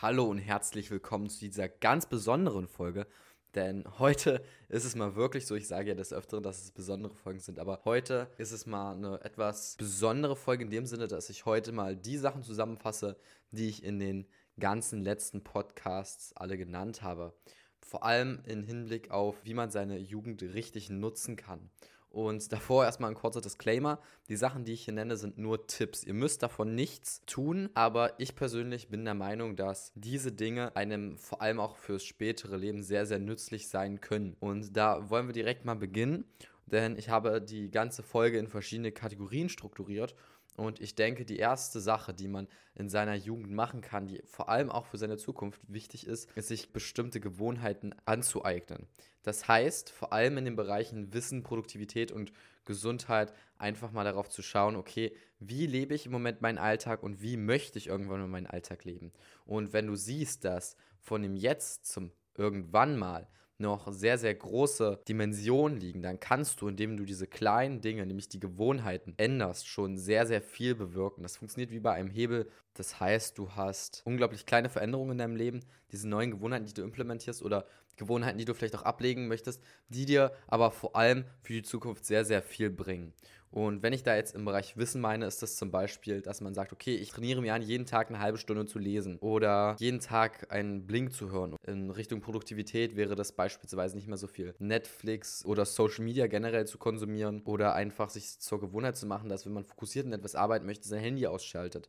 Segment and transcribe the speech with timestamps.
[0.00, 3.08] Hallo und herzlich willkommen zu dieser ganz besonderen Folge.
[3.56, 7.16] Denn heute ist es mal wirklich so, ich sage ja des Öfteren, dass es besondere
[7.16, 11.30] Folgen sind, aber heute ist es mal eine etwas besondere Folge in dem Sinne, dass
[11.30, 13.16] ich heute mal die Sachen zusammenfasse,
[13.50, 14.28] die ich in den
[14.60, 17.34] ganzen letzten Podcasts alle genannt habe.
[17.80, 21.70] Vor allem im Hinblick auf, wie man seine Jugend richtig nutzen kann.
[22.10, 24.00] Und davor erstmal ein kurzer Disclaimer.
[24.28, 26.04] Die Sachen, die ich hier nenne, sind nur Tipps.
[26.04, 31.18] Ihr müsst davon nichts tun, aber ich persönlich bin der Meinung, dass diese Dinge einem
[31.18, 34.36] vor allem auch fürs spätere Leben sehr, sehr nützlich sein können.
[34.40, 36.24] Und da wollen wir direkt mal beginnen,
[36.66, 40.14] denn ich habe die ganze Folge in verschiedene Kategorien strukturiert
[40.58, 44.48] und ich denke, die erste Sache, die man in seiner Jugend machen kann, die vor
[44.48, 48.88] allem auch für seine Zukunft wichtig ist, ist sich bestimmte Gewohnheiten anzueignen.
[49.22, 52.32] Das heißt, vor allem in den Bereichen Wissen, Produktivität und
[52.64, 57.22] Gesundheit einfach mal darauf zu schauen, okay, wie lebe ich im Moment meinen Alltag und
[57.22, 59.12] wie möchte ich irgendwann meinen Alltag leben?
[59.46, 65.00] Und wenn du siehst, dass von dem Jetzt zum irgendwann mal noch sehr, sehr große
[65.08, 69.96] Dimensionen liegen, dann kannst du, indem du diese kleinen Dinge, nämlich die Gewohnheiten, änderst, schon
[69.96, 71.22] sehr, sehr viel bewirken.
[71.22, 72.48] Das funktioniert wie bei einem Hebel.
[72.74, 76.82] Das heißt, du hast unglaublich kleine Veränderungen in deinem Leben, diese neuen Gewohnheiten, die du
[76.82, 81.52] implementierst oder Gewohnheiten, die du vielleicht auch ablegen möchtest, die dir aber vor allem für
[81.52, 83.12] die Zukunft sehr, sehr viel bringen.
[83.50, 86.54] Und wenn ich da jetzt im Bereich Wissen meine, ist das zum Beispiel, dass man
[86.54, 90.00] sagt, okay, ich trainiere mir an, jeden Tag eine halbe Stunde zu lesen oder jeden
[90.00, 91.56] Tag einen Blink zu hören.
[91.66, 94.54] In Richtung Produktivität wäre das beispielsweise nicht mehr so viel.
[94.58, 99.46] Netflix oder Social Media generell zu konsumieren oder einfach sich zur Gewohnheit zu machen, dass
[99.46, 101.88] wenn man fokussiert in etwas arbeiten möchte, sein Handy ausschaltet.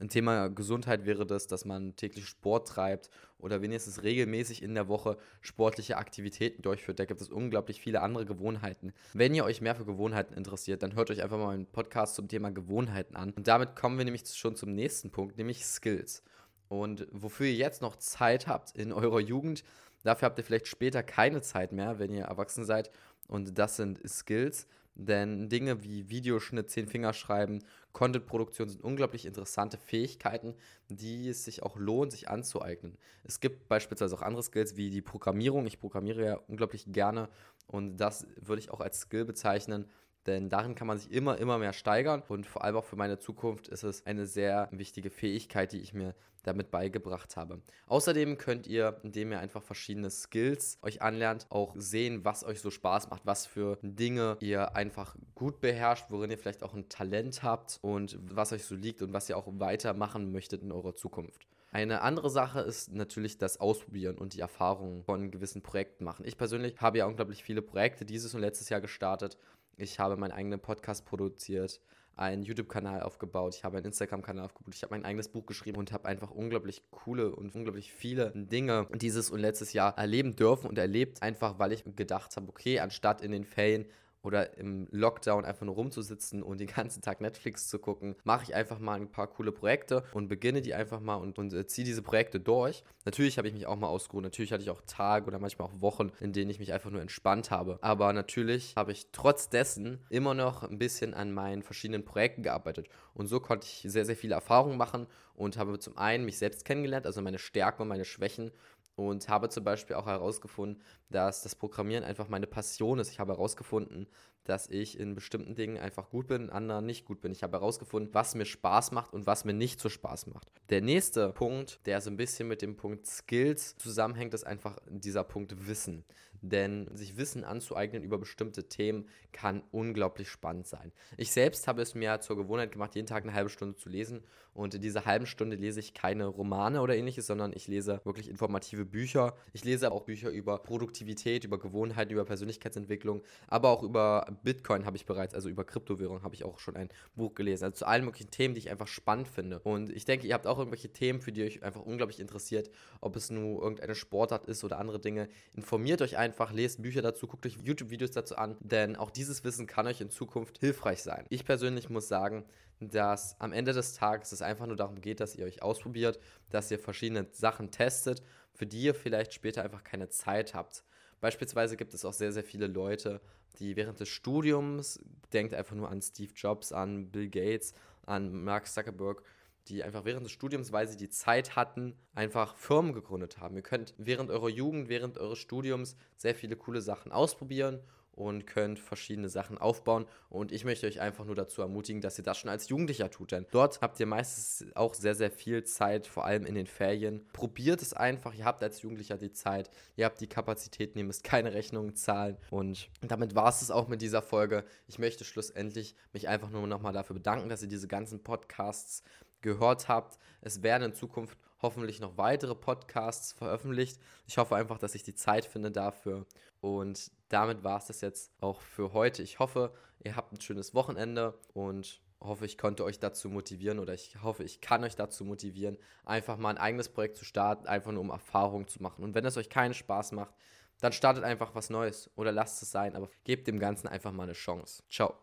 [0.00, 4.88] Ein Thema Gesundheit wäre das, dass man täglich Sport treibt oder wenigstens regelmäßig in der
[4.88, 6.98] Woche sportliche Aktivitäten durchführt.
[6.98, 8.92] Da gibt es unglaublich viele andere Gewohnheiten.
[9.12, 12.26] Wenn ihr euch mehr für Gewohnheiten interessiert, dann hört euch einfach mal einen Podcast zum
[12.26, 13.30] Thema Gewohnheiten an.
[13.32, 16.22] Und damit kommen wir nämlich schon zum nächsten Punkt, nämlich Skills.
[16.68, 19.62] Und wofür ihr jetzt noch Zeit habt in eurer Jugend,
[20.02, 22.90] dafür habt ihr vielleicht später keine Zeit mehr, wenn ihr erwachsen seid.
[23.28, 24.66] Und das sind Skills.
[24.96, 30.54] Denn Dinge wie Videoschnitt, Zehn-Fingerschreiben, Content-Produktion sind unglaublich interessante Fähigkeiten,
[30.88, 32.96] die es sich auch lohnt, sich anzueignen.
[33.24, 35.66] Es gibt beispielsweise auch andere Skills wie die Programmierung.
[35.66, 37.28] Ich programmiere ja unglaublich gerne
[37.66, 39.90] und das würde ich auch als Skill bezeichnen,
[40.26, 43.18] denn darin kann man sich immer, immer mehr steigern und vor allem auch für meine
[43.18, 46.14] Zukunft ist es eine sehr wichtige Fähigkeit, die ich mir
[46.44, 47.60] damit beigebracht habe.
[47.86, 52.70] Außerdem könnt ihr, indem ihr einfach verschiedene Skills euch anlernt, auch sehen, was euch so
[52.70, 57.42] Spaß macht, was für Dinge ihr einfach gut beherrscht, worin ihr vielleicht auch ein Talent
[57.42, 61.46] habt und was euch so liegt und was ihr auch weitermachen möchtet in eurer Zukunft.
[61.74, 66.24] Eine andere Sache ist natürlich das Ausprobieren und die Erfahrungen von gewissen Projekten machen.
[66.24, 69.36] Ich persönlich habe ja unglaublich viele Projekte dieses und letztes Jahr gestartet.
[69.76, 71.80] Ich habe meinen eigenen Podcast produziert
[72.16, 75.92] einen YouTube-Kanal aufgebaut, ich habe einen Instagram-Kanal aufgebaut, ich habe mein eigenes Buch geschrieben und
[75.92, 80.78] habe einfach unglaublich coole und unglaublich viele Dinge dieses und letztes Jahr erleben dürfen und
[80.78, 83.86] erlebt, einfach weil ich gedacht habe, okay, anstatt in den Ferien
[84.24, 88.54] oder im Lockdown einfach nur rumzusitzen und den ganzen Tag Netflix zu gucken, mache ich
[88.54, 91.84] einfach mal ein paar coole Projekte und beginne die einfach mal und, und äh, ziehe
[91.84, 92.82] diese Projekte durch.
[93.04, 95.80] Natürlich habe ich mich auch mal ausgeruht, natürlich hatte ich auch Tage oder manchmal auch
[95.80, 97.78] Wochen, in denen ich mich einfach nur entspannt habe.
[97.82, 102.88] Aber natürlich habe ich trotz dessen immer noch ein bisschen an meinen verschiedenen Projekten gearbeitet.
[103.12, 106.64] Und so konnte ich sehr, sehr viele Erfahrungen machen und habe zum einen mich selbst
[106.64, 108.52] kennengelernt, also meine Stärken und meine Schwächen
[108.96, 113.10] und habe zum Beispiel auch herausgefunden, dass das Programmieren einfach meine Passion ist.
[113.10, 114.06] Ich habe herausgefunden,
[114.44, 117.32] dass ich in bestimmten Dingen einfach gut bin, in anderen nicht gut bin.
[117.32, 120.50] Ich habe herausgefunden, was mir Spaß macht und was mir nicht so Spaß macht.
[120.68, 125.24] Der nächste Punkt, der so ein bisschen mit dem Punkt Skills zusammenhängt, ist einfach dieser
[125.24, 126.04] Punkt Wissen.
[126.46, 130.92] Denn sich Wissen anzueignen über bestimmte Themen kann unglaublich spannend sein.
[131.16, 134.22] Ich selbst habe es mir zur Gewohnheit gemacht, jeden Tag eine halbe Stunde zu lesen.
[134.52, 138.28] Und in dieser halben Stunde lese ich keine Romane oder ähnliches, sondern ich lese wirklich
[138.28, 139.34] informative Bücher.
[139.52, 144.96] Ich lese auch Bücher über Produktivität, über Gewohnheiten, über Persönlichkeitsentwicklung, aber auch über Bitcoin habe
[144.96, 147.64] ich bereits, also über Kryptowährung habe ich auch schon ein Buch gelesen.
[147.64, 149.60] Also zu allen möglichen Themen, die ich einfach spannend finde.
[149.60, 152.70] Und ich denke, ihr habt auch irgendwelche Themen, für die euch einfach unglaublich interessiert,
[153.00, 155.28] ob es nur irgendeine Sportart ist oder andere Dinge.
[155.54, 159.66] Informiert euch einfach, lest Bücher dazu, guckt euch YouTube-Videos dazu an, denn auch dieses Wissen
[159.66, 161.26] kann euch in Zukunft hilfreich sein.
[161.28, 162.44] Ich persönlich muss sagen,
[162.80, 166.18] dass am Ende des Tages es einfach nur darum geht, dass ihr euch ausprobiert,
[166.50, 168.22] dass ihr verschiedene Sachen testet,
[168.52, 170.84] für die ihr vielleicht später einfach keine Zeit habt.
[171.20, 173.20] Beispielsweise gibt es auch sehr, sehr viele Leute,
[173.58, 175.00] die während des Studiums,
[175.32, 177.72] denkt einfach nur an Steve Jobs, an Bill Gates,
[178.06, 179.22] an Mark Zuckerberg,
[179.68, 183.56] die einfach während des Studiums, weil sie die Zeit hatten, einfach Firmen gegründet haben.
[183.56, 187.80] Ihr könnt während eurer Jugend, während eures Studiums sehr viele coole Sachen ausprobieren
[188.16, 190.06] und könnt verschiedene Sachen aufbauen.
[190.28, 193.32] Und ich möchte euch einfach nur dazu ermutigen, dass ihr das schon als Jugendlicher tut.
[193.32, 197.26] Denn dort habt ihr meistens auch sehr, sehr viel Zeit, vor allem in den Ferien.
[197.32, 198.34] Probiert es einfach.
[198.34, 202.36] Ihr habt als Jugendlicher die Zeit, ihr habt die Kapazitäten, ihr müsst keine Rechnungen zahlen.
[202.50, 204.64] Und damit war es es auch mit dieser Folge.
[204.86, 209.02] Ich möchte schlussendlich mich einfach nur nochmal dafür bedanken, dass ihr diese ganzen Podcasts
[209.44, 210.18] gehört habt.
[210.40, 214.00] Es werden in Zukunft hoffentlich noch weitere Podcasts veröffentlicht.
[214.26, 216.26] Ich hoffe einfach, dass ich die Zeit finde dafür.
[216.60, 219.22] Und damit war es das jetzt auch für heute.
[219.22, 223.92] Ich hoffe, ihr habt ein schönes Wochenende und hoffe, ich konnte euch dazu motivieren oder
[223.92, 225.76] ich hoffe, ich kann euch dazu motivieren,
[226.06, 229.04] einfach mal ein eigenes Projekt zu starten, einfach nur um Erfahrungen zu machen.
[229.04, 230.34] Und wenn es euch keinen Spaß macht,
[230.80, 234.24] dann startet einfach was Neues oder lasst es sein, aber gebt dem Ganzen einfach mal
[234.24, 234.82] eine Chance.
[234.90, 235.14] Ciao.